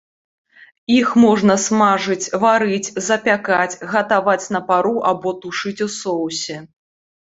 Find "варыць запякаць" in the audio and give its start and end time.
2.45-3.79